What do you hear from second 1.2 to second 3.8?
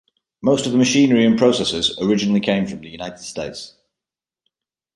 and processes originally came from the United States.